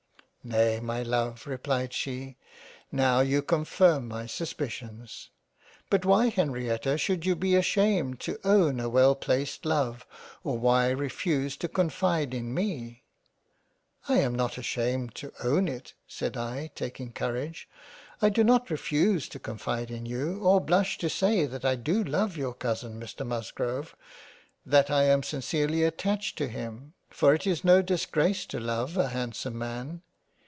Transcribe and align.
"Nay 0.61 0.79
my 0.79 1.03
Love 1.03 1.45
replied 1.45 1.93
she, 1.93 2.35
now 2.91 3.19
you 3.19 3.43
confirm 3.43 4.07
my 4.07 4.25
sus 4.25 4.53
picions. 4.55 5.27
But 5.87 6.03
why 6.03 6.29
Henrietta 6.29 6.97
should 6.97 7.27
you 7.27 7.35
be 7.35 7.53
ashamed 7.53 8.19
to 8.21 8.39
own 8.43 8.79
a 8.79 8.89
well 8.89 9.13
placed 9.13 9.67
Love, 9.67 10.03
or 10.43 10.57
why 10.57 10.89
refuse 10.89 11.55
to 11.57 11.67
confide 11.67 12.33
in 12.33 12.55
me?"" 12.55 13.03
I 14.09 14.15
am 14.15 14.33
not 14.33 14.57
ashamed 14.57 15.13
to 15.17 15.31
own 15.43 15.67
it; 15.67 15.93
said 16.07 16.35
I 16.35 16.71
taking 16.73 17.11
Courage. 17.11 17.69
I 18.19 18.29
do 18.29 18.43
not 18.43 18.71
refuse 18.71 19.29
to 19.29 19.39
confide 19.39 19.91
in 19.91 20.07
you 20.07 20.39
or 20.39 20.59
blush 20.59 20.97
to 20.97 21.07
say 21.11 21.45
that 21.45 21.63
I 21.65 21.75
do 21.75 22.03
love 22.03 22.35
your 22.35 22.55
cousin 22.55 22.99
Mr 22.99 23.23
Musgrove, 23.23 23.95
that 24.65 24.89
I 24.89 25.03
am 25.03 25.21
sincerely 25.21 25.83
attached 25.83 26.35
to 26.39 26.47
him, 26.47 26.93
for 27.11 27.35
it 27.35 27.45
is 27.45 27.63
no 27.63 27.83
disgrace 27.83 28.47
to 28.47 28.59
love 28.59 28.97
a 28.97 29.09
handsome 29.09 29.59
Man. 29.59 30.01